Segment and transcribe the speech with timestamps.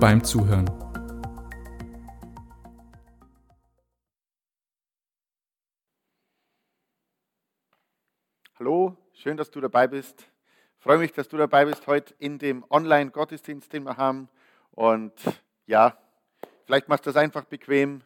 [0.00, 0.64] beim Zuhören.
[8.58, 10.26] Hallo, schön, dass du dabei bist.
[10.78, 14.30] Ich freue mich, dass du dabei bist heute in dem Online-Gottesdienst, den wir haben.
[14.70, 15.12] Und
[15.66, 15.98] ja,
[16.64, 18.00] vielleicht machst du das einfach bequem.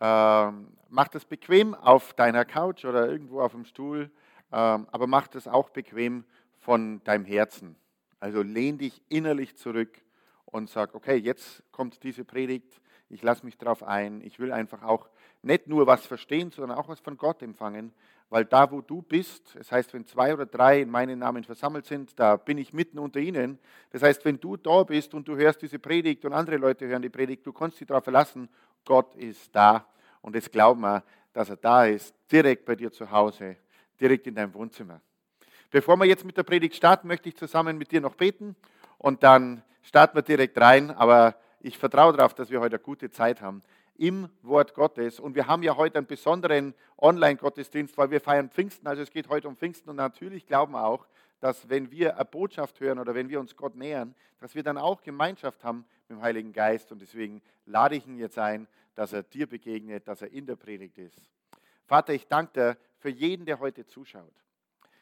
[0.00, 4.10] Ähm, mach das bequem auf deiner Couch oder irgendwo auf dem Stuhl,
[4.52, 6.24] ähm, aber mach das auch bequem
[6.60, 7.76] von deinem Herzen.
[8.20, 10.00] Also lehn dich innerlich zurück
[10.46, 14.82] und sag, okay, jetzt kommt diese Predigt, ich lasse mich darauf ein, ich will einfach
[14.82, 15.08] auch
[15.42, 17.92] nicht nur was verstehen, sondern auch was von Gott empfangen,
[18.28, 21.86] weil da, wo du bist, das heißt, wenn zwei oder drei in meinen Namen versammelt
[21.86, 23.58] sind, da bin ich mitten unter ihnen.
[23.90, 27.02] Das heißt, wenn du da bist und du hörst diese Predigt und andere Leute hören
[27.02, 28.48] die Predigt, du kannst dich darauf verlassen,
[28.84, 29.86] Gott ist da.
[30.22, 33.56] Und jetzt glauben wir, dass er da ist, direkt bei dir zu Hause,
[34.00, 35.00] direkt in deinem Wohnzimmer.
[35.70, 38.56] Bevor wir jetzt mit der Predigt starten, möchte ich zusammen mit dir noch beten
[38.98, 40.90] und dann starten wir direkt rein.
[40.90, 43.62] Aber ich vertraue darauf, dass wir heute eine gute Zeit haben
[43.96, 45.20] im Wort Gottes.
[45.20, 48.86] Und wir haben ja heute einen besonderen Online-Gottesdienst, weil wir feiern Pfingsten.
[48.86, 51.06] Also es geht heute um Pfingsten und natürlich glauben wir auch,
[51.40, 54.78] dass wenn wir eine Botschaft hören oder wenn wir uns Gott nähern, dass wir dann
[54.78, 56.92] auch Gemeinschaft haben mit dem Heiligen Geist.
[56.92, 60.56] Und deswegen lade ich ihn jetzt ein, dass er dir begegnet, dass er in der
[60.56, 61.20] Predigt ist.
[61.86, 64.32] Vater, ich danke dir für jeden, der heute zuschaut.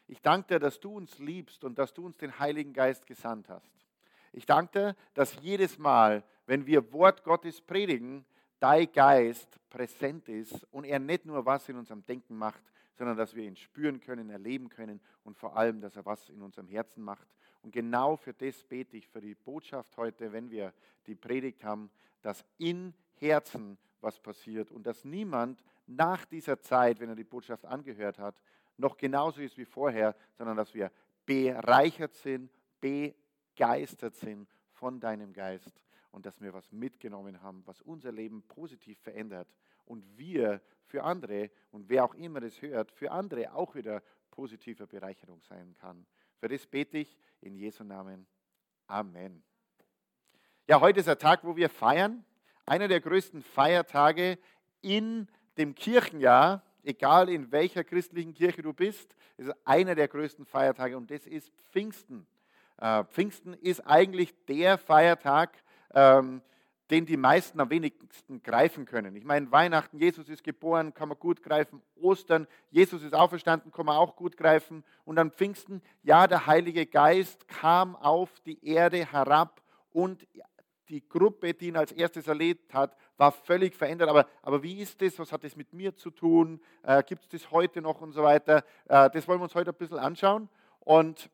[0.07, 3.49] Ich danke dir, dass du uns liebst und dass du uns den Heiligen Geist gesandt
[3.49, 3.84] hast.
[4.35, 8.25] Ich danke dir, dass jedes Mal, wenn wir Wort Gottes predigen,
[8.59, 12.61] dein Geist präsent ist und er nicht nur was in unserem Denken macht,
[12.97, 16.41] sondern dass wir ihn spüren können, erleben können und vor allem, dass er was in
[16.41, 17.25] unserem Herzen macht.
[17.61, 20.73] Und genau für das bete ich, für die Botschaft heute, wenn wir
[21.07, 21.89] die Predigt haben,
[22.21, 27.63] dass in Herzen was passiert und dass niemand nach dieser Zeit, wenn er die Botschaft
[27.63, 28.35] angehört hat,
[28.75, 30.91] noch genauso ist wie vorher, sondern dass wir
[31.25, 32.51] bereichert sind,
[33.55, 38.99] begeistert sind von deinem Geist und dass wir was mitgenommen haben, was unser Leben positiv
[38.99, 39.47] verändert
[39.85, 44.87] und wir für andere und wer auch immer das hört, für andere auch wieder positive
[44.87, 46.05] Bereicherung sein kann.
[46.37, 48.27] Für das bete ich in Jesu Namen.
[48.87, 49.41] Amen.
[50.67, 52.25] Ja, heute ist ein Tag, wo wir feiern.
[52.65, 54.37] Einer der größten Feiertage
[54.81, 55.27] in
[55.57, 61.09] dem Kirchenjahr, egal in welcher christlichen Kirche du bist, ist einer der größten Feiertage und
[61.09, 62.27] das ist Pfingsten.
[62.77, 65.63] Äh, Pfingsten ist eigentlich der Feiertag,
[65.93, 66.41] ähm,
[66.91, 69.15] den die meisten am wenigsten greifen können.
[69.15, 71.81] Ich meine, Weihnachten, Jesus ist geboren, kann man gut greifen.
[71.95, 74.83] Ostern, Jesus ist auferstanden, kann man auch gut greifen.
[75.03, 80.27] Und an Pfingsten, ja, der Heilige Geist kam auf die Erde herab und
[80.89, 84.09] die Gruppe, die ihn als erstes erlebt hat, war völlig verändert.
[84.09, 85.17] Aber, aber wie ist das?
[85.17, 86.61] Was hat das mit mir zu tun?
[86.83, 88.63] Äh, Gibt es das heute noch und so weiter?
[88.87, 90.49] Äh, das wollen wir uns heute ein bisschen anschauen.
[90.81, 91.31] Und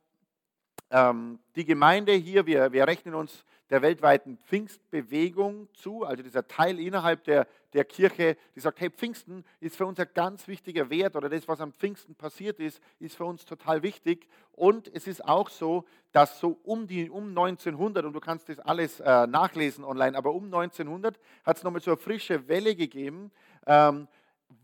[0.91, 6.77] ähm, die Gemeinde hier, wir, wir rechnen uns der weltweiten Pfingstbewegung zu, also dieser Teil
[6.77, 11.15] innerhalb der, der Kirche, die sagt, hey, Pfingsten ist für uns ein ganz wichtiger Wert
[11.15, 14.27] oder das, was am Pfingsten passiert ist, ist für uns total wichtig.
[14.51, 18.59] Und es ist auch so, dass so um, die, um 1900, und du kannst das
[18.59, 23.31] alles äh, nachlesen online, aber um 1900 hat es nochmal so eine frische Welle gegeben,
[23.65, 24.09] ähm,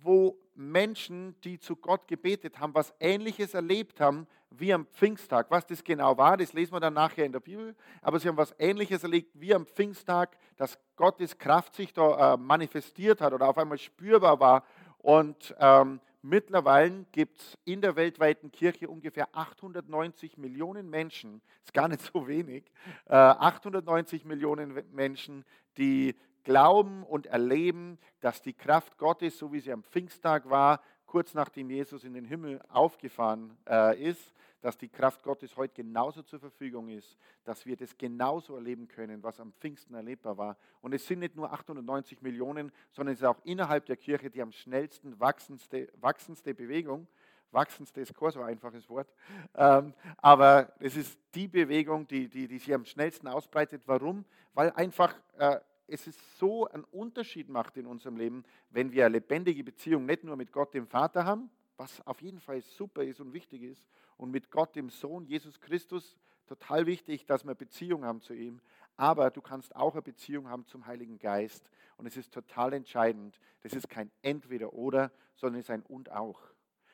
[0.01, 5.51] wo Menschen, die zu Gott gebetet haben, was Ähnliches erlebt haben wie am Pfingsttag.
[5.51, 7.75] Was das genau war, das lesen wir dann nachher in der Bibel.
[8.01, 12.37] Aber sie haben was Ähnliches erlebt wie am Pfingsttag, dass Gottes Kraft sich da äh,
[12.37, 14.63] manifestiert hat oder auf einmal spürbar war.
[14.97, 21.87] Und ähm, mittlerweile gibt es in der weltweiten Kirche ungefähr 890 Millionen Menschen, ist gar
[21.87, 22.63] nicht so wenig,
[23.05, 25.45] äh, 890 Millionen Menschen,
[25.77, 26.15] die
[26.47, 31.69] glauben und erleben, dass die Kraft Gottes, so wie sie am Pfingsttag war, kurz nachdem
[31.69, 36.87] Jesus in den Himmel aufgefahren äh, ist, dass die Kraft Gottes heute genauso zur Verfügung
[36.87, 40.57] ist, dass wir das genauso erleben können, was am Pfingsten erlebbar war.
[40.79, 44.41] Und es sind nicht nur 890 Millionen, sondern es ist auch innerhalb der Kirche die
[44.41, 47.07] am schnellsten wachsendste, wachsendste Bewegung.
[47.51, 49.13] Wachsendste ist kein so einfaches Wort,
[49.55, 53.81] ähm, aber es ist die Bewegung, die, die, die sich am schnellsten ausbreitet.
[53.85, 54.23] Warum?
[54.53, 59.17] Weil einfach äh, es ist so einen Unterschied macht in unserem Leben, wenn wir eine
[59.17, 63.19] lebendige Beziehung nicht nur mit Gott, dem Vater haben, was auf jeden Fall super ist
[63.19, 63.87] und wichtig ist,
[64.17, 66.17] und mit Gott, dem Sohn, Jesus Christus,
[66.47, 68.59] total wichtig, dass wir Beziehung haben zu ihm,
[68.97, 71.69] aber du kannst auch eine Beziehung haben zum Heiligen Geist.
[71.97, 73.39] Und es ist total entscheidend.
[73.61, 76.41] Das ist kein Entweder-Oder, sondern es ist ein Und auch.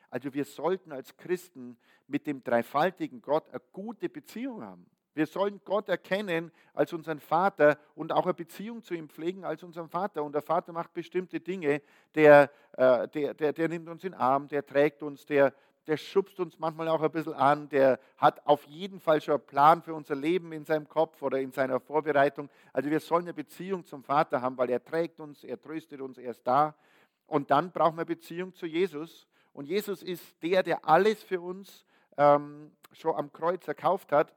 [0.10, 4.86] Also wir sollten als Christen mit dem dreifaltigen Gott eine gute Beziehung haben.
[5.16, 9.62] Wir sollen Gott erkennen als unseren Vater und auch eine Beziehung zu ihm pflegen als
[9.62, 10.24] unseren Vater.
[10.24, 11.82] Und der Vater macht bestimmte Dinge,
[12.16, 15.54] der, äh, der, der, der nimmt uns in den Arm, der trägt uns, der,
[15.86, 19.46] der schubst uns manchmal auch ein bisschen an, der hat auf jeden Fall schon einen
[19.46, 22.50] Plan für unser Leben in seinem Kopf oder in seiner Vorbereitung.
[22.72, 26.18] Also wir sollen eine Beziehung zum Vater haben, weil er trägt uns, er tröstet uns,
[26.18, 26.74] er ist da.
[27.28, 29.28] Und dann brauchen wir eine Beziehung zu Jesus.
[29.54, 31.86] Und Jesus ist der, der alles für uns
[32.18, 34.34] ähm, schon am Kreuz erkauft hat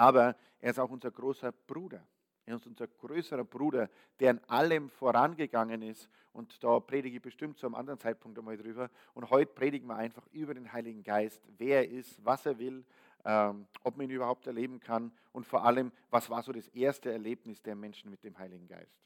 [0.00, 2.02] aber er ist auch unser großer Bruder.
[2.46, 6.08] Er ist unser größerer Bruder, der in allem vorangegangen ist.
[6.32, 8.88] Und da predige ich bestimmt zu einem anderen Zeitpunkt einmal drüber.
[9.12, 12.82] Und heute predigen wir einfach über den Heiligen Geist, wer er ist, was er will,
[13.26, 17.12] ähm, ob man ihn überhaupt erleben kann und vor allem, was war so das erste
[17.12, 18.96] Erlebnis der Menschen mit dem Heiligen Geist.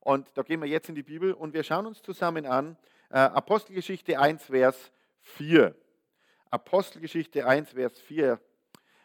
[0.00, 2.78] Und da gehen wir jetzt in die Bibel und wir schauen uns zusammen an
[3.10, 5.76] äh, Apostelgeschichte 1, Vers 4.
[6.48, 8.40] Apostelgeschichte 1, Vers 4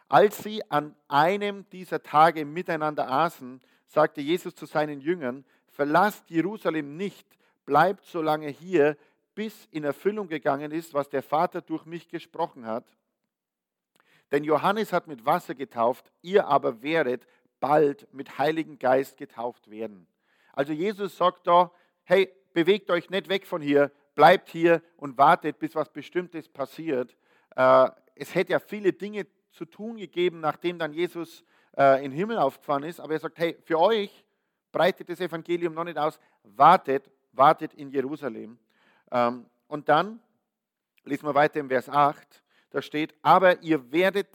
[0.09, 6.95] als sie an einem dieser Tage miteinander aßen, sagte Jesus zu seinen Jüngern, verlasst Jerusalem
[6.97, 7.27] nicht,
[7.65, 8.97] bleibt so lange hier,
[9.35, 12.85] bis in Erfüllung gegangen ist, was der Vater durch mich gesprochen hat.
[14.31, 17.27] Denn Johannes hat mit Wasser getauft, ihr aber werdet
[17.59, 20.07] bald mit Heiligen Geist getauft werden.
[20.53, 21.71] Also Jesus sagt da,
[22.03, 27.15] hey, bewegt euch nicht weg von hier, bleibt hier und wartet, bis was Bestimmtes passiert.
[27.55, 29.27] Äh, es hätte ja viele Dinge
[29.57, 31.43] zu tun gegeben, nachdem dann Jesus
[31.75, 32.99] äh, in den Himmel aufgefahren ist.
[32.99, 34.25] Aber er sagt, hey, für euch
[34.71, 36.19] breitet das Evangelium noch nicht aus.
[36.43, 38.57] Wartet, wartet in Jerusalem.
[39.11, 40.19] Ähm, und dann
[41.03, 42.43] lesen wir weiter im Vers 8.
[42.69, 44.27] Da steht, aber ihr werdet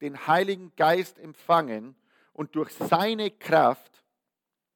[0.00, 1.94] den Heiligen Geist empfangen
[2.32, 4.04] und durch seine Kraft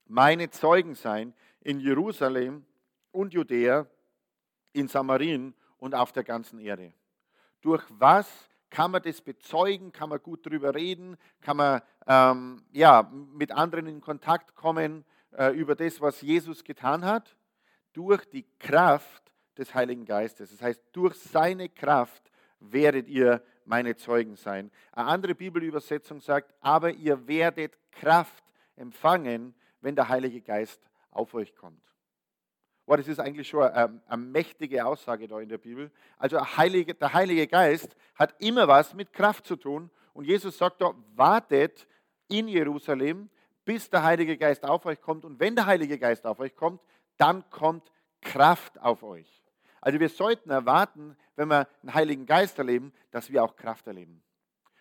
[0.07, 2.65] meine Zeugen sein in Jerusalem
[3.13, 3.87] und Judäa,
[4.73, 6.93] in Samarien und auf der ganzen Erde.
[7.61, 9.93] Durch was kann man das bezeugen?
[9.93, 11.17] Kann man gut darüber reden?
[11.41, 17.05] Kann man ähm, ja, mit anderen in Kontakt kommen äh, über das, was Jesus getan
[17.05, 17.37] hat?
[17.93, 20.51] Durch die Kraft des Heiligen Geistes.
[20.51, 22.31] Das heißt, durch seine Kraft
[22.61, 24.71] werdet ihr meine Zeugen sein.
[24.93, 28.45] Eine andere Bibelübersetzung sagt, aber ihr werdet Kraft
[28.77, 30.81] empfangen, wenn der Heilige Geist
[31.11, 31.83] auf euch kommt.
[32.89, 35.91] Boah, das ist eigentlich schon eine, eine, mächtige Aussage da in der Bibel.
[36.17, 39.91] Also Heilige, der Heilige Geist hat immer was mit Kraft zu tun.
[40.15, 41.87] Und Jesus sagt da, wartet
[42.29, 43.29] in Jerusalem,
[43.67, 45.27] bis der Heilige Geist auf euch kommt.
[45.27, 46.81] Und wenn der Heilige Geist auf euch kommt,
[47.19, 47.93] dann kommt
[48.23, 49.43] Kraft auf euch.
[49.83, 54.23] Also wir sollten erwarten, wenn wir einen Heiligen Geist erleben, dass wir auch Kraft erleben.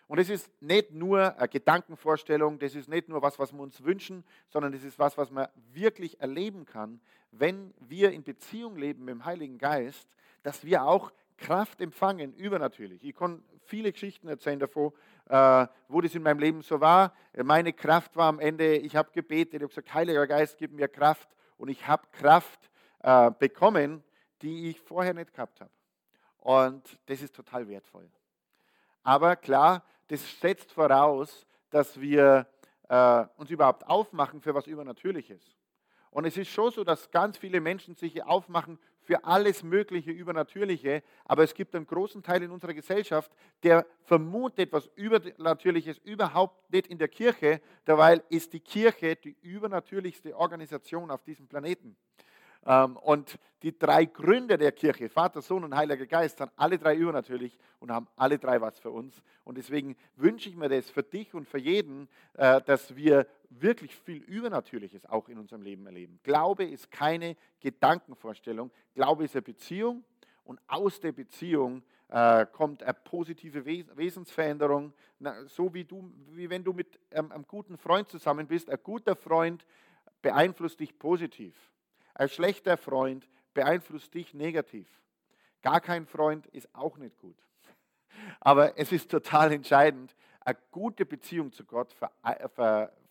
[0.08, 3.84] Und es ist nicht nur eine Gedankenvorstellung, das ist nicht nur was, was wir uns
[3.84, 7.00] wünschen, sondern es ist was, was man wirklich erleben kann,
[7.30, 10.08] wenn wir in Beziehung leben mit dem Heiligen Geist,
[10.42, 13.04] dass wir auch Kraft empfangen, übernatürlich.
[13.04, 14.92] Ich kann viele Geschichten erzählen davon,
[15.28, 17.12] äh, wo das in meinem Leben so war.
[17.36, 20.88] Meine Kraft war am Ende, ich habe gebetet, ich habe gesagt, Heiliger Geist, gib mir
[20.88, 21.28] Kraft.
[21.58, 22.70] Und ich habe Kraft
[23.00, 24.02] äh, bekommen,
[24.42, 25.70] die ich vorher nicht gehabt habe.
[26.38, 28.08] Und das ist total wertvoll.
[29.02, 32.46] Aber klar, das setzt voraus, dass wir
[32.88, 35.42] äh, uns überhaupt aufmachen für was Übernatürliches.
[36.10, 41.02] Und es ist schon so, dass ganz viele Menschen sich aufmachen für alles Mögliche Übernatürliche,
[41.24, 43.30] aber es gibt einen großen Teil in unserer Gesellschaft,
[43.62, 50.36] der vermutet etwas Übernatürliches überhaupt nicht in der Kirche, dabei ist die Kirche die übernatürlichste
[50.36, 51.96] Organisation auf diesem Planeten.
[52.66, 56.94] Ähm, und die drei Gründe der Kirche, Vater, Sohn und Heiliger Geist, sind alle drei
[56.94, 59.20] übernatürlich und haben alle drei was für uns.
[59.44, 63.96] Und deswegen wünsche ich mir das für dich und für jeden, äh, dass wir wirklich
[63.96, 66.20] viel Übernatürliches auch in unserem Leben erleben.
[66.22, 68.70] Glaube ist keine Gedankenvorstellung.
[68.94, 70.04] Glaube ist eine Beziehung
[70.44, 74.92] und aus der Beziehung äh, kommt eine positive Wesensveränderung.
[75.46, 78.70] so wie, du, wie wenn du mit einem guten Freund zusammen bist.
[78.70, 79.64] Ein guter Freund
[80.22, 81.54] beeinflusst dich positiv.
[82.18, 84.88] Ein schlechter Freund beeinflusst dich negativ.
[85.62, 87.36] Gar kein Freund ist auch nicht gut.
[88.40, 91.94] Aber es ist total entscheidend, eine gute Beziehung zu Gott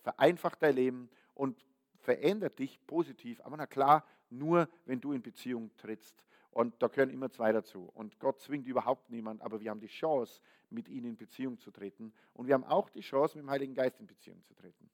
[0.02, 1.64] vereinfacht dein Leben und
[2.00, 3.40] verändert dich positiv.
[3.44, 6.22] Aber na klar, nur wenn du in Beziehung trittst.
[6.50, 7.90] Und da gehören immer zwei dazu.
[7.94, 11.70] Und Gott zwingt überhaupt niemand, aber wir haben die Chance, mit ihm in Beziehung zu
[11.70, 12.12] treten.
[12.34, 14.90] Und wir haben auch die Chance, mit dem Heiligen Geist in Beziehung zu treten.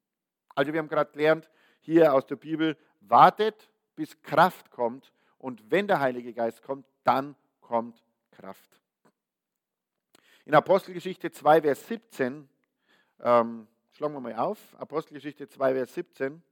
[0.54, 5.12] Also wir haben gerade gelernt, hier aus der Bibel, wartet bis Kraft kommt.
[5.38, 8.80] Und wenn der Heilige Geist kommt, dann kommt Kraft.
[10.44, 12.48] In Apostelgeschichte 2, Vers 17
[13.20, 16.42] ähm, schlagen wir mal auf, Apostelgeschichte 2, Vers 17.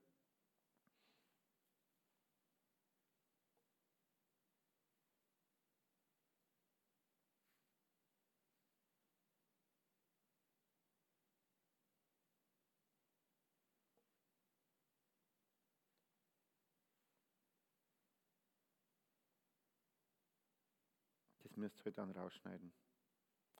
[21.51, 22.72] Das müsst ihr dann rausschneiden.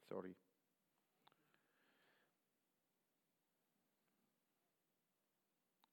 [0.09, 0.35] Sorry.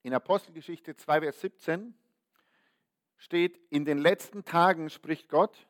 [0.02, 1.94] In Apostelgeschichte 2, Vers 17
[3.18, 5.68] steht, in den letzten Tagen, spricht Gott,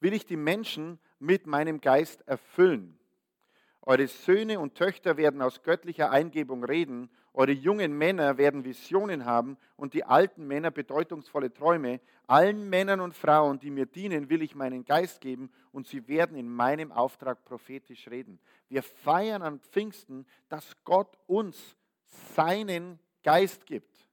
[0.00, 2.98] will ich die Menschen mit meinem Geist erfüllen.
[3.80, 9.58] Eure Söhne und Töchter werden aus göttlicher Eingebung reden, eure jungen Männer werden Visionen haben
[9.76, 12.00] und die alten Männer bedeutungsvolle Träume.
[12.26, 16.36] Allen Männern und Frauen, die mir dienen, will ich meinen Geist geben und sie werden
[16.36, 18.40] in meinem Auftrag prophetisch reden.
[18.68, 21.76] Wir feiern an Pfingsten, dass Gott uns
[22.34, 24.08] seinen Geist gibt.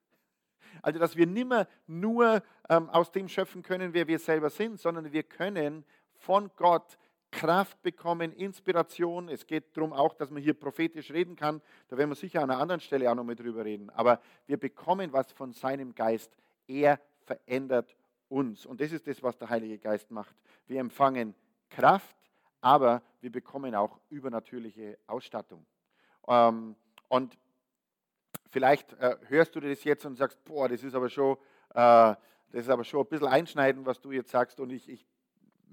[0.84, 5.12] Also, dass wir nimmer nur ähm, aus dem schöpfen können, wer wir selber sind, sondern
[5.12, 7.00] wir können von Gott
[7.32, 9.30] Kraft bekommen, Inspiration.
[9.30, 11.62] Es geht darum auch, dass man hier prophetisch reden kann.
[11.90, 13.90] Da werden wir sicher an einer anderen Stelle auch noch mal drüber reden.
[13.90, 16.36] Aber wir bekommen was von seinem Geist.
[16.68, 17.96] Er verändert
[18.30, 18.66] uns.
[18.66, 20.36] Und das ist das, was der Heilige Geist macht.
[20.68, 21.36] Wir empfangen
[21.70, 22.16] Kraft,
[22.62, 25.66] aber wir bekommen auch übernatürliche Ausstattung.
[26.28, 26.76] Ähm,
[27.10, 27.38] und
[28.50, 31.36] vielleicht äh, hörst du das jetzt und sagst, boah, das ist aber schon,
[31.72, 32.16] äh,
[32.52, 34.60] das ist aber schon ein bisschen einschneidend, was du jetzt sagst.
[34.60, 35.06] Und ich, ich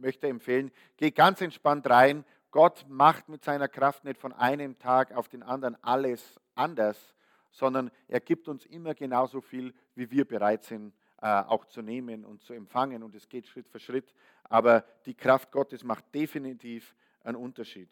[0.03, 2.25] möchte empfehlen, geh ganz entspannt rein.
[2.51, 7.15] Gott macht mit seiner Kraft nicht von einem Tag auf den anderen alles anders,
[7.51, 10.93] sondern er gibt uns immer genauso viel, wie wir bereit sind,
[11.23, 13.03] äh, auch zu nehmen und zu empfangen.
[13.03, 14.13] Und es geht Schritt für Schritt.
[14.45, 17.89] Aber die Kraft Gottes macht definitiv einen Unterschied.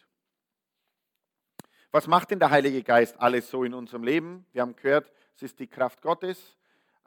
[1.91, 4.47] Was macht denn der Heilige Geist alles so in unserem Leben?
[4.53, 6.59] Wir haben gehört, es ist die Kraft Gottes.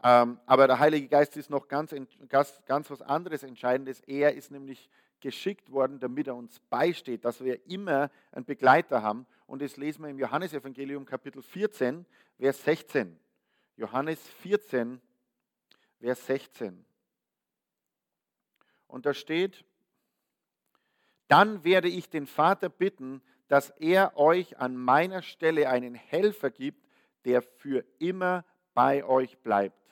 [0.03, 1.95] Ähm, aber der Heilige Geist ist noch ganz,
[2.27, 4.01] ganz, ganz was anderes Entscheidendes.
[4.01, 4.89] Er ist nämlich
[5.21, 9.25] geschickt worden, damit er uns beisteht, dass wir immer einen Begleiter haben.
[9.47, 12.05] Und das lesen wir im Johannesevangelium Kapitel 14,
[12.37, 13.17] Vers 16.
[13.77, 14.99] Johannes 14,
[16.01, 16.85] Vers 16.
[18.87, 19.63] Und da steht,
[21.29, 26.85] dann werde ich den Vater bitten, dass er euch an meiner Stelle einen Helfer gibt,
[27.23, 28.43] der für immer
[28.73, 29.82] bei euch bleibt.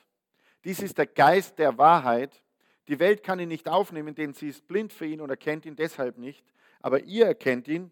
[0.64, 2.42] Dies ist der Geist der Wahrheit.
[2.88, 5.76] Die Welt kann ihn nicht aufnehmen, denn sie ist blind für ihn und erkennt ihn
[5.76, 6.44] deshalb nicht.
[6.80, 7.90] Aber ihr erkennt ihn,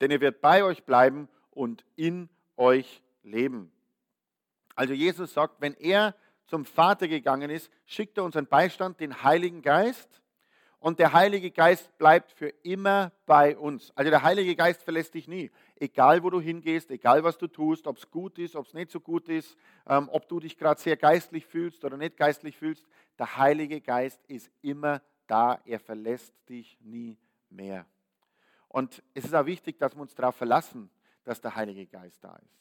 [0.00, 3.70] denn er wird bei euch bleiben und in euch leben.
[4.74, 6.14] Also Jesus sagt, wenn er
[6.46, 10.19] zum Vater gegangen ist, schickt er uns einen Beistand, den Heiligen Geist
[10.80, 13.92] und der Heilige Geist bleibt für immer bei uns.
[13.94, 15.50] Also der Heilige Geist verlässt dich nie.
[15.76, 18.90] Egal, wo du hingehst, egal, was du tust, ob es gut ist, ob es nicht
[18.90, 22.86] so gut ist, ähm, ob du dich gerade sehr geistlich fühlst oder nicht geistlich fühlst,
[23.18, 25.60] der Heilige Geist ist immer da.
[25.66, 27.18] Er verlässt dich nie
[27.50, 27.84] mehr.
[28.68, 30.90] Und es ist auch wichtig, dass wir uns darauf verlassen,
[31.24, 32.58] dass der Heilige Geist da ist.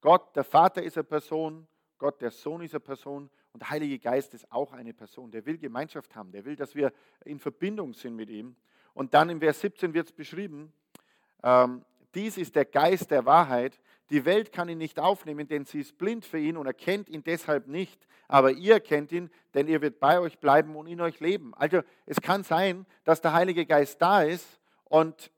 [0.00, 1.66] Gott, der Vater ist eine Person,
[1.98, 5.30] Gott, der Sohn ist eine Person und der Heilige Geist ist auch eine Person.
[5.30, 6.92] Der will Gemeinschaft haben, der will, dass wir
[7.24, 8.56] in Verbindung sind mit ihm.
[8.94, 10.72] Und dann im Vers 17 wird es beschrieben,
[11.42, 13.78] ähm, dies ist der Geist der Wahrheit.
[14.10, 17.22] Die Welt kann ihn nicht aufnehmen, denn sie ist blind für ihn und erkennt ihn
[17.22, 18.06] deshalb nicht.
[18.26, 21.54] Aber ihr kennt ihn, denn er wird bei euch bleiben und in euch leben.
[21.54, 25.30] Also es kann sein, dass der Heilige Geist da ist und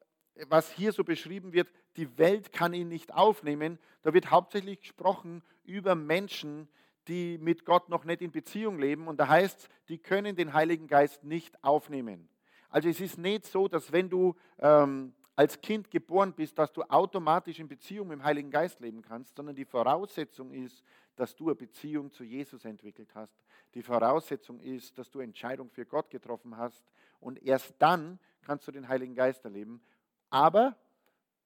[0.48, 3.78] was hier so beschrieben wird, die Welt kann ihn nicht aufnehmen.
[4.02, 6.68] Da wird hauptsächlich gesprochen über Menschen,
[7.08, 9.08] die mit Gott noch nicht in Beziehung leben.
[9.08, 12.28] Und da heißt es, die können den Heiligen Geist nicht aufnehmen.
[12.68, 16.82] Also es ist nicht so, dass wenn du ähm, als Kind geboren bist, dass du
[16.82, 20.84] automatisch in Beziehung mit dem Heiligen Geist leben kannst, sondern die Voraussetzung ist,
[21.16, 23.42] dass du eine Beziehung zu Jesus entwickelt hast.
[23.74, 26.84] Die Voraussetzung ist, dass du Entscheidung für Gott getroffen hast.
[27.20, 29.82] Und erst dann kannst du den Heiligen Geist erleben.
[30.28, 30.76] Aber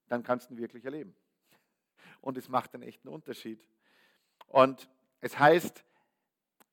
[0.09, 1.15] dann kannst du ihn wirklich erleben.
[2.21, 3.65] Und es macht einen echten Unterschied.
[4.47, 4.89] Und
[5.25, 5.83] es heißt,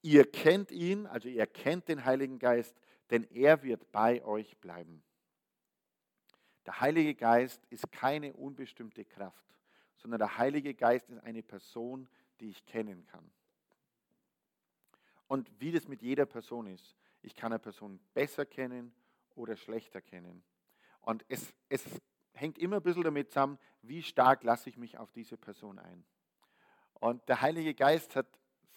[0.02, 2.76] ihr kennt ihn, also ihr kennt den Heiligen Geist,
[3.10, 5.02] denn er wird bei euch bleiben.
[6.66, 9.46] Der Heilige Geist ist keine unbestimmte Kraft,
[9.96, 12.10] sondern der Heilige Geist ist eine Person,
[12.42, 13.32] die ich kennen kann.
[15.30, 18.94] Und wie das mit jeder Person ist, ich kann eine Person besser kennen
[19.34, 20.44] oder schlechter kennen.
[21.00, 21.86] Und es, es
[22.34, 26.04] hängt immer ein bisschen damit zusammen, wie stark lasse ich mich auf diese Person ein.
[26.96, 28.28] Und der Heilige Geist hat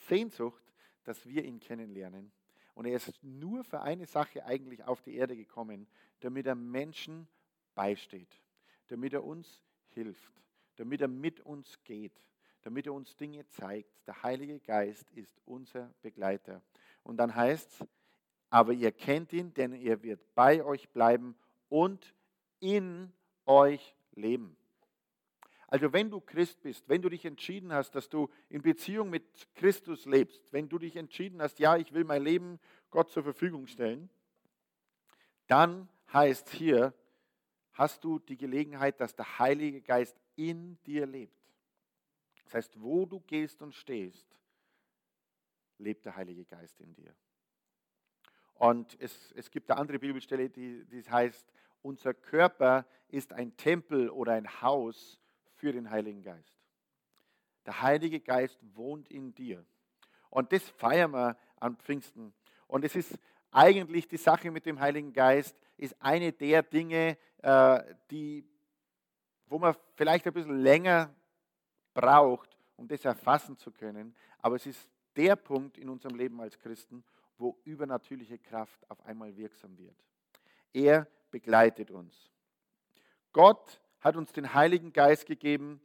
[0.08, 0.62] Sehnsucht,
[1.04, 2.32] dass wir ihn kennenlernen.
[2.75, 5.87] Und er ist nur für eine Sache eigentlich auf die Erde gekommen,
[6.20, 7.28] damit er Menschen
[7.75, 8.40] beisteht,
[8.88, 10.32] damit er uns hilft,
[10.76, 12.18] damit er mit uns geht,
[12.62, 13.90] damit er uns Dinge zeigt.
[14.06, 16.62] Der Heilige Geist ist unser Begleiter.
[17.02, 17.88] Und dann heißt es,
[18.50, 21.37] aber ihr kennt ihn, denn er wird bei euch bleiben
[21.68, 22.14] und
[22.61, 23.12] in
[23.46, 24.56] euch leben.
[25.75, 29.25] Also wenn du Christ bist, wenn du dich entschieden hast, dass du in Beziehung mit
[29.57, 33.66] Christus lebst, wenn du dich entschieden hast, ja, ich will mein Leben Gott zur Verfügung
[33.66, 34.09] stellen,
[35.49, 36.95] dann heißt hier,
[37.73, 41.43] hast du die Gelegenheit, dass der Heilige Geist in dir lebt.
[42.45, 44.28] Das heißt, wo du gehst und stehst,
[45.78, 47.12] lebt der Heilige Geist in dir.
[48.54, 51.52] Und es, es gibt eine andere Bibelstelle, die, die heißt,
[51.83, 55.21] unser Körper ist ein Tempel oder ein Haus
[55.64, 56.52] für den Heiligen Geist.
[57.64, 59.64] Der Heilige Geist wohnt in dir.
[60.28, 62.35] Und das feiern wir am Pfingsten.
[62.66, 63.18] Und es ist
[63.50, 68.47] eigentlich die Sache mit dem Heiligen Geist, ist eine der Dinge, äh, die,
[69.47, 71.14] wo man vielleicht ein bisschen länger
[71.94, 74.14] braucht, um das erfassen zu können.
[74.40, 77.02] Aber es ist der Punkt in unserem Leben als Christen,
[77.38, 79.97] wo übernatürliche Kraft auf einmal wirksam wird.
[80.75, 82.30] Er begleitet uns.
[83.33, 85.80] Gott hat uns den Heiligen Geist gegeben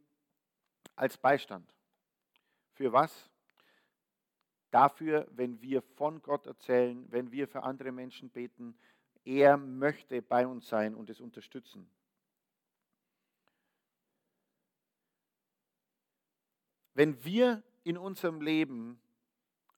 [0.94, 1.74] als Beistand.
[2.74, 3.30] Für was?
[4.70, 8.78] Dafür, wenn wir von Gott erzählen, wenn wir für andere Menschen beten,
[9.24, 11.90] er möchte bei uns sein und es unterstützen.
[16.92, 19.00] Wenn wir in unserem Leben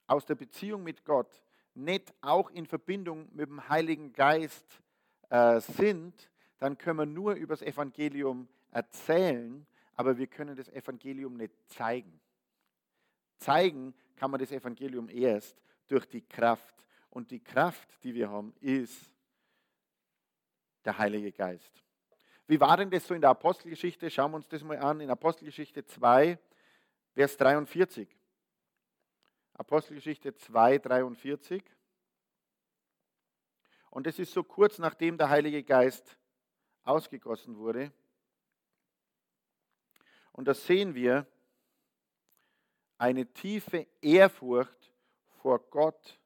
[0.08, 1.44] aus der Beziehung mit Gott
[1.74, 4.82] nicht auch in Verbindung mit dem Heiligen Geist
[5.30, 6.31] äh, sind,
[6.62, 9.66] dann können wir nur über das Evangelium erzählen,
[9.96, 12.20] aber wir können das Evangelium nicht zeigen.
[13.38, 16.76] Zeigen kann man das Evangelium erst durch die Kraft.
[17.10, 19.12] Und die Kraft, die wir haben, ist
[20.84, 21.82] der Heilige Geist.
[22.46, 24.08] Wie war denn das so in der Apostelgeschichte?
[24.08, 25.00] Schauen wir uns das mal an.
[25.00, 26.38] In Apostelgeschichte 2,
[27.12, 28.08] Vers 43.
[29.54, 31.64] Apostelgeschichte 2, 43.
[33.90, 36.16] Und das ist so kurz nachdem der Heilige Geist
[36.84, 37.92] ausgegossen wurde.
[40.32, 41.26] Und da sehen wir
[42.98, 44.92] eine tiefe Ehrfurcht
[45.40, 46.18] vor Gott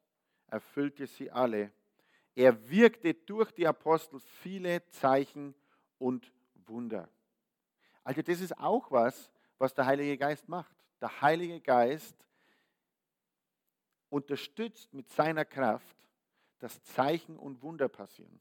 [0.47, 1.71] erfüllte sie alle.
[2.35, 5.55] Er wirkte durch die Apostel viele Zeichen
[5.97, 6.31] und
[6.67, 7.09] Wunder.
[8.03, 10.75] Also das ist auch was, was der Heilige Geist macht.
[11.01, 12.15] Der Heilige Geist
[14.09, 15.97] unterstützt mit seiner Kraft,
[16.59, 18.39] dass Zeichen und Wunder passieren.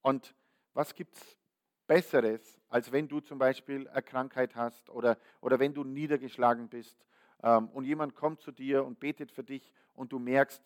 [0.00, 0.34] Und
[0.72, 1.36] was gibt es
[1.86, 6.96] Besseres, als wenn du zum Beispiel eine Krankheit hast oder, oder wenn du niedergeschlagen bist
[7.42, 10.62] ähm, und jemand kommt zu dir und betet für dich und du merkst,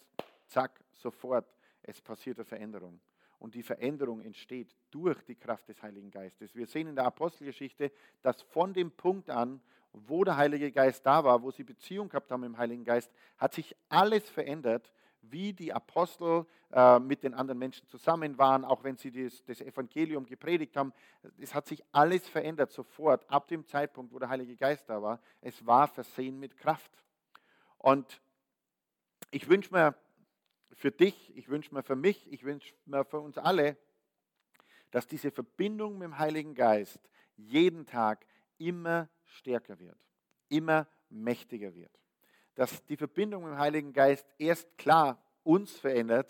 [0.47, 1.47] zack, sofort,
[1.83, 3.01] es passiert eine Veränderung.
[3.39, 6.55] Und die Veränderung entsteht durch die Kraft des Heiligen Geistes.
[6.55, 9.61] Wir sehen in der Apostelgeschichte, dass von dem Punkt an,
[9.93, 13.13] wo der Heilige Geist da war, wo sie Beziehung gehabt haben mit dem Heiligen Geist,
[13.37, 18.85] hat sich alles verändert, wie die Apostel äh, mit den anderen Menschen zusammen waren, auch
[18.85, 20.93] wenn sie das, das, Evangelium gepredigt haben.
[21.39, 25.21] Es hat sich alles verändert sofort, ab dem Zeitpunkt, wo der Heilige Geist da war.
[25.41, 26.91] Es war versehen mit Kraft.
[27.79, 28.21] Und
[29.31, 29.95] ich wünsche mir
[30.73, 33.77] für dich, ich wünsche mir für mich, ich wünsche mir für uns alle,
[34.91, 37.01] dass diese Verbindung mit dem Heiligen Geist
[37.37, 38.27] jeden Tag
[38.59, 39.99] immer stärker wird,
[40.49, 41.93] immer mächtiger wird.
[42.59, 46.29] Dass die Verbindung mit dem Heiligen Geist erst klar uns verändert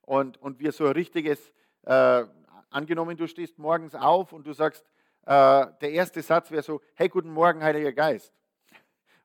[0.00, 2.24] und, und wir so ein richtiges, äh,
[2.70, 4.82] angenommen, du stehst morgens auf und du sagst,
[5.26, 8.32] äh, der erste Satz wäre so, hey, guten Morgen, Heiliger Geist.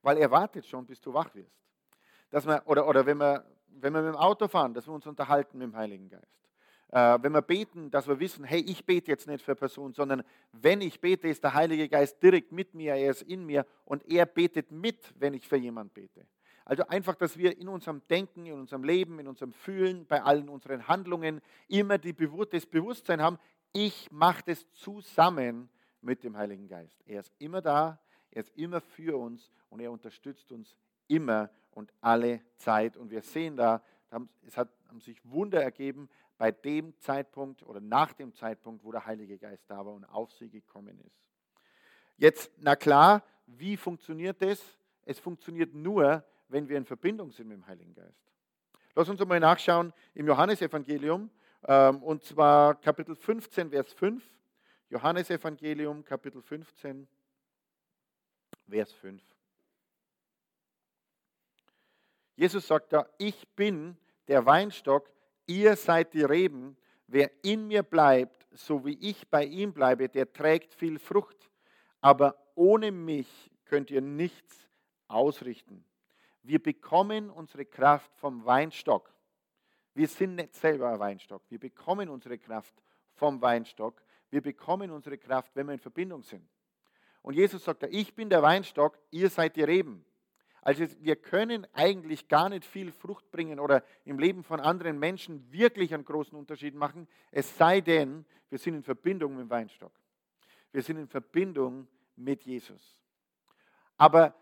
[0.01, 1.55] Weil er wartet schon, bis du wach wirst.
[2.29, 5.07] Dass man, oder, oder wenn, wir, wenn wir mit dem Auto fahren, dass wir uns
[5.07, 6.41] unterhalten mit dem Heiligen Geist
[6.91, 10.23] wenn wir beten, dass wir wissen, hey, ich bete jetzt nicht für eine Person, sondern
[10.51, 14.05] wenn ich bete, ist der Heilige Geist direkt mit mir, er ist in mir und
[14.09, 16.27] er betet mit, wenn ich für jemanden bete.
[16.65, 20.49] Also einfach, dass wir in unserem Denken, in unserem Leben, in unserem Fühlen, bei allen
[20.49, 23.39] unseren Handlungen immer die das Bewusstsein haben,
[23.73, 25.69] ich mache das zusammen
[26.01, 27.01] mit dem Heiligen Geist.
[27.05, 27.99] Er ist immer da,
[28.31, 30.75] er ist immer für uns und er unterstützt uns
[31.07, 32.97] immer und alle Zeit.
[32.97, 33.81] Und wir sehen da,
[34.45, 36.09] es hat, haben sich Wunder ergeben,
[36.41, 40.31] bei dem Zeitpunkt oder nach dem Zeitpunkt, wo der Heilige Geist da war und auf
[40.31, 41.21] sie gekommen ist.
[42.17, 44.59] Jetzt, na klar, wie funktioniert das?
[45.03, 48.33] Es funktioniert nur, wenn wir in Verbindung sind mit dem Heiligen Geist.
[48.95, 51.29] Lass uns einmal nachschauen im Johannesevangelium,
[51.67, 54.23] ähm, und zwar Kapitel 15, Vers 5.
[54.89, 57.07] Johannesevangelium, Kapitel 15,
[58.67, 59.21] Vers 5.
[62.35, 63.95] Jesus sagt da, ich bin
[64.27, 65.07] der Weinstock,
[65.51, 70.31] Ihr seid die Reben, wer in mir bleibt, so wie ich bei ihm bleibe, der
[70.31, 71.49] trägt viel Frucht.
[71.99, 74.69] Aber ohne mich könnt ihr nichts
[75.09, 75.83] ausrichten.
[76.41, 79.13] Wir bekommen unsere Kraft vom Weinstock.
[79.93, 81.43] Wir sind nicht selber ein Weinstock.
[81.49, 82.73] Wir bekommen unsere Kraft
[83.15, 84.01] vom Weinstock.
[84.29, 86.47] Wir bekommen unsere Kraft, wenn wir in Verbindung sind.
[87.23, 90.05] Und Jesus sagt, ich bin der Weinstock, ihr seid die Reben.
[90.61, 95.51] Also wir können eigentlich gar nicht viel Frucht bringen oder im Leben von anderen Menschen
[95.51, 99.91] wirklich einen großen Unterschied machen, es sei denn, wir sind in Verbindung mit dem Weinstock.
[100.71, 102.99] Wir sind in Verbindung mit Jesus.
[103.97, 104.35] Aber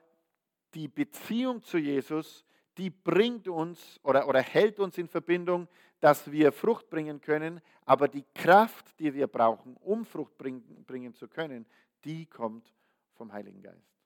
[0.74, 2.46] die Beziehung zu Jesus,
[2.78, 5.68] die bringt uns oder, oder hält uns in Verbindung,
[6.02, 11.14] dass wir Frucht bringen können, aber die Kraft, die wir brauchen, um Frucht bringen, bringen
[11.14, 11.66] zu können,
[12.04, 12.74] die kommt
[13.14, 13.99] vom Heiligen Geist.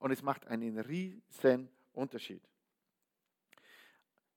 [0.00, 2.42] Und es macht einen riesen Unterschied.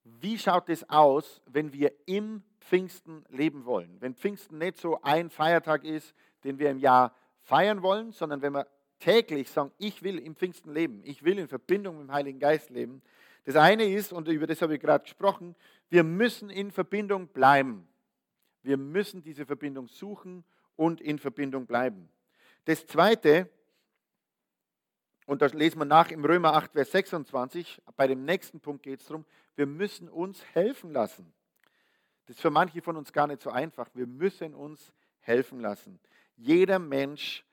[0.04, 3.96] Wie schaut es aus, wenn wir im Pfingsten leben wollen?
[4.00, 8.52] Wenn Pfingsten nicht so ein Feiertag ist, den wir im Jahr feiern wollen, sondern wenn
[8.52, 8.66] wir
[8.98, 12.68] täglich sagen, ich will im Pfingsten leben, ich will in Verbindung mit dem Heiligen Geist
[12.68, 13.02] leben.
[13.44, 15.56] Das eine ist, und über das habe ich gerade gesprochen,
[15.88, 17.88] wir müssen in Verbindung bleiben.
[18.62, 20.44] Wir müssen diese Verbindung suchen
[20.76, 22.08] und in Verbindung bleiben.
[22.66, 23.48] Das zweite,
[25.26, 29.00] und das lesen wir nach im Römer 8, Vers 26, bei dem nächsten Punkt geht
[29.00, 29.24] es darum,
[29.56, 31.32] wir müssen uns helfen lassen.
[32.26, 33.88] Das ist für manche von uns gar nicht so einfach.
[33.94, 36.00] Wir müssen uns helfen lassen.
[36.36, 37.44] Jeder Mensch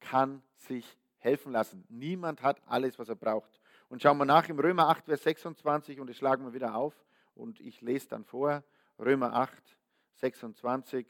[0.00, 1.84] kann sich helfen lassen.
[1.88, 3.60] Niemand hat alles, was er braucht.
[3.88, 6.94] Und schauen wir nach im Römer 8, Vers 26 und das schlagen wir wieder auf
[7.34, 8.64] und ich lese dann vor.
[8.98, 9.52] Römer 8,
[10.14, 11.06] 26.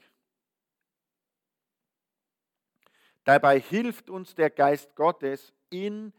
[3.27, 6.13] Dabei hilft uns der Geist Gottes in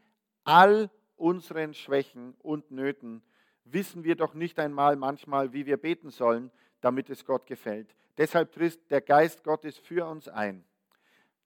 [0.43, 3.23] all unseren Schwächen und Nöten.
[3.63, 7.95] Wissen wir doch nicht einmal manchmal, wie wir beten sollen, damit es Gott gefällt.
[8.17, 10.65] Deshalb tritt der Geist Gottes für uns ein.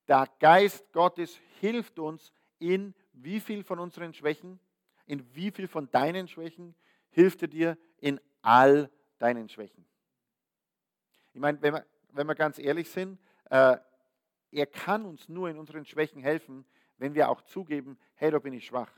[0.08, 4.60] Der Geist Gottes hilft uns in wie viel von unseren Schwächen,
[5.06, 6.74] in wie viel von deinen Schwächen
[7.12, 9.86] hilft er dir in all deinen Schwächen.
[11.34, 13.19] Ich meine, wenn wir, wenn wir ganz ehrlich sind,
[13.52, 13.78] äh,
[14.52, 16.66] er kann uns nur in unseren Schwächen helfen,
[16.98, 18.92] wenn wir auch zugeben, hey, da bin ich schwach.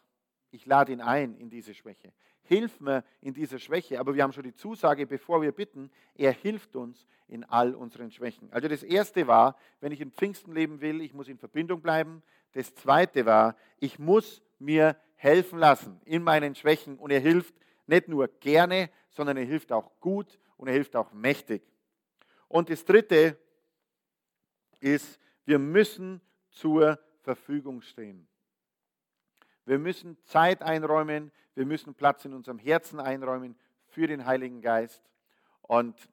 [0.51, 2.11] Ich lade ihn ein in diese Schwäche.
[2.43, 3.99] Hilf mir in dieser Schwäche.
[3.99, 8.11] Aber wir haben schon die Zusage, bevor wir bitten, er hilft uns in all unseren
[8.11, 8.51] Schwächen.
[8.51, 12.21] Also das erste war, wenn ich in Pfingsten leben will, ich muss in Verbindung bleiben.
[12.51, 16.99] Das zweite war, ich muss mir helfen lassen in meinen Schwächen.
[16.99, 17.55] Und er hilft
[17.87, 21.63] nicht nur gerne, sondern er hilft auch gut und er hilft auch mächtig.
[22.49, 23.37] Und das dritte
[24.79, 28.27] ist, wir müssen zur Verfügung stehen.
[29.65, 35.01] Wir müssen Zeit einräumen, wir müssen Platz in unserem Herzen einräumen für den Heiligen Geist.
[35.61, 36.09] Und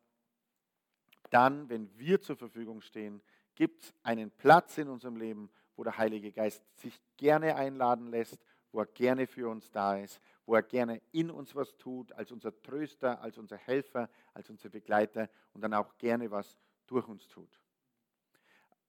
[1.30, 3.22] dann, wenn wir zur Verfügung stehen,
[3.54, 8.44] gibt es einen Platz in unserem Leben, wo der Heilige Geist sich gerne einladen lässt,
[8.72, 12.30] wo er gerne für uns da ist, wo er gerne in uns was tut, als
[12.30, 17.26] unser Tröster, als unser Helfer, als unser Begleiter und dann auch gerne was durch uns
[17.28, 17.60] tut.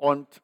[0.02, 0.42] Und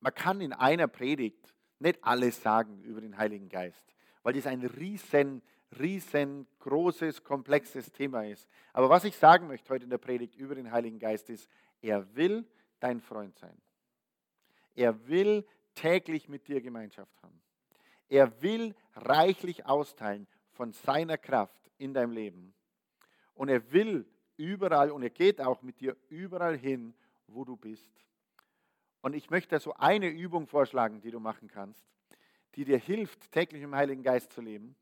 [0.00, 4.62] man kann in einer Predigt nicht alles sagen über den Heiligen Geist, weil das ein
[4.66, 5.40] riesen,
[5.80, 8.46] riesengroßes, komplexes Thema ist.
[8.74, 11.48] Aber was ich sagen möchte heute in der Predigt über den Heiligen Geist ist,
[11.80, 12.46] er will
[12.80, 13.56] dein Freund sein.
[14.74, 17.40] Er will täglich mit dir Gemeinschaft haben.
[18.10, 22.52] Er will reichlich austeilen von seiner Kraft in deinem Leben.
[23.32, 24.06] Und er will
[24.36, 26.92] überall und er geht auch mit dir überall hin,
[27.28, 27.92] wo du bist.
[29.02, 31.84] Und ich möchte so eine Übung vorschlagen, die du machen kannst,
[32.54, 34.74] die dir hilft, täglich im Heiligen Geist zu leben.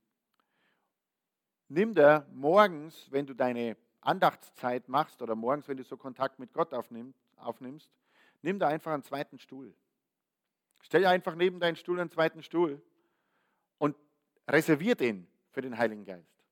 [1.69, 6.53] Nimm dir morgens, wenn du deine Andachtszeit machst oder morgens, wenn du so Kontakt mit
[6.53, 7.91] Gott aufnimmst,
[8.43, 9.75] nimm da einfach einen zweiten Stuhl.
[10.81, 12.81] Stell einfach neben deinen Stuhl einen zweiten Stuhl
[13.79, 13.97] und
[14.47, 16.45] reservier den für den Heiligen Geist.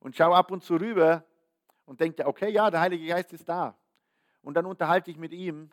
[0.00, 1.24] Und schau ab und zu rüber
[1.84, 3.76] und denk dir, okay, ja, der Heilige Geist ist da.
[4.42, 5.70] Und dann unterhalte ich mit ihm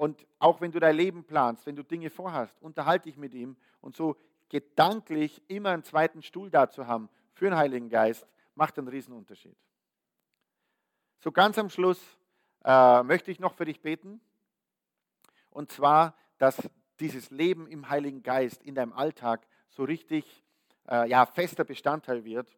[0.00, 3.56] und auch wenn du dein Leben planst, wenn du Dinge vorhast, unterhalte dich mit ihm.
[3.82, 4.16] Und so
[4.48, 9.56] gedanklich immer einen zweiten Stuhl da zu haben für den Heiligen Geist, macht einen Riesenunterschied.
[11.18, 12.00] So ganz am Schluss
[12.64, 14.22] äh, möchte ich noch für dich beten.
[15.50, 16.56] Und zwar, dass
[16.98, 20.42] dieses Leben im Heiligen Geist in deinem Alltag so richtig
[20.88, 22.56] äh, ja, fester Bestandteil wird.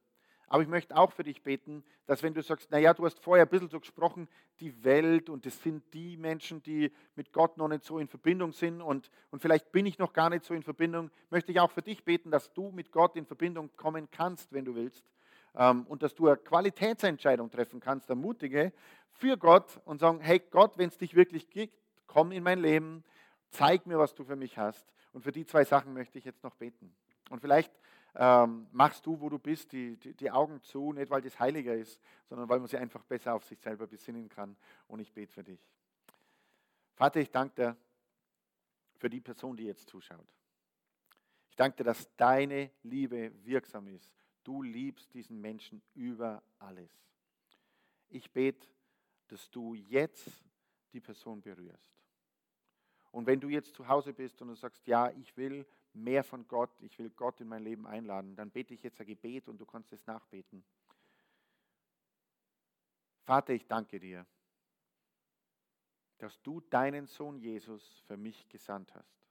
[0.52, 3.46] Aber ich möchte auch für dich beten, dass wenn du sagst, naja, du hast vorher
[3.46, 4.28] ein bisschen so gesprochen,
[4.60, 8.52] die Welt und es sind die Menschen, die mit Gott noch nicht so in Verbindung
[8.52, 11.70] sind und, und vielleicht bin ich noch gar nicht so in Verbindung, möchte ich auch
[11.70, 15.10] für dich beten, dass du mit Gott in Verbindung kommen kannst, wenn du willst.
[15.54, 18.74] Ähm, und dass du eine Qualitätsentscheidung treffen kannst, ermutige
[19.12, 23.04] für Gott und sagen, hey Gott, wenn es dich wirklich gibt, komm in mein Leben,
[23.52, 24.92] Zeig mir, was du für mich hast.
[25.12, 26.94] Und für die zwei Sachen möchte ich jetzt noch beten.
[27.28, 27.70] Und vielleicht
[28.14, 31.74] ähm, machst du, wo du bist, die, die, die, Augen zu, nicht weil das heiliger
[31.74, 34.56] ist, sondern weil man sie einfach besser auf sich selber besinnen kann.
[34.86, 35.60] Und ich bete für dich.
[36.94, 37.76] Vater, ich danke dir
[38.96, 40.28] für die Person, die jetzt zuschaut.
[41.48, 44.10] Ich danke dir, dass deine Liebe wirksam ist.
[44.44, 46.90] Du liebst diesen Menschen über alles.
[48.08, 48.68] Ich bete,
[49.28, 50.28] dass du jetzt
[50.92, 52.01] die Person berührst.
[53.12, 56.48] Und wenn du jetzt zu Hause bist und du sagst, ja, ich will mehr von
[56.48, 59.58] Gott, ich will Gott in mein Leben einladen, dann bete ich jetzt ein Gebet und
[59.58, 60.64] du kannst es nachbeten.
[63.24, 64.26] Vater, ich danke dir,
[66.18, 69.28] dass du deinen Sohn Jesus für mich gesandt hast.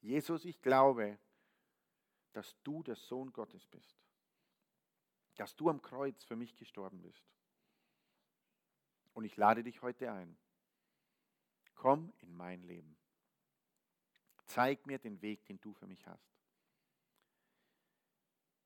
[0.00, 1.18] Jesus, ich glaube,
[2.32, 3.96] dass du der Sohn Gottes bist,
[5.36, 7.22] dass du am Kreuz für mich gestorben bist.
[9.12, 10.36] Und ich lade dich heute ein.
[11.74, 12.96] Komm in mein Leben.
[14.46, 16.32] Zeig mir den Weg, den du für mich hast.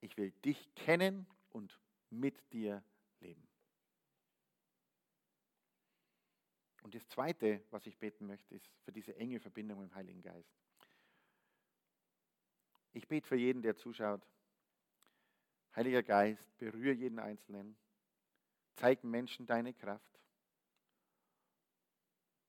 [0.00, 2.82] Ich will dich kennen und mit dir
[3.20, 3.46] leben.
[6.82, 10.22] Und das Zweite, was ich beten möchte, ist für diese enge Verbindung mit dem Heiligen
[10.22, 10.54] Geist.
[12.92, 14.26] Ich bete für jeden, der zuschaut.
[15.74, 17.76] Heiliger Geist, berühre jeden Einzelnen.
[18.76, 20.20] Zeig Menschen deine Kraft.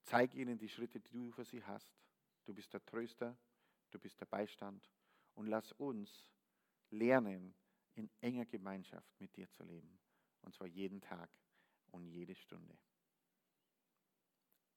[0.07, 1.93] Zeig ihnen die Schritte, die du für sie hast.
[2.45, 3.37] Du bist der Tröster,
[3.91, 4.89] du bist der Beistand.
[5.35, 6.31] Und lass uns
[6.91, 7.53] lernen,
[7.95, 9.99] in enger Gemeinschaft mit dir zu leben.
[10.43, 11.29] Und zwar jeden Tag
[11.91, 12.77] und jede Stunde.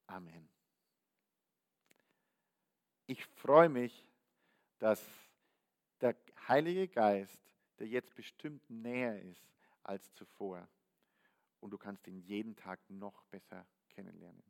[0.09, 0.49] Amen.
[3.07, 4.05] Ich freue mich,
[4.81, 5.01] dass
[6.01, 6.17] der
[6.49, 7.41] Heilige Geist,
[7.79, 9.49] der jetzt bestimmt näher ist
[9.85, 10.69] als zuvor.
[11.61, 14.50] Und du kannst ihn jeden Tag noch besser kennenlernen.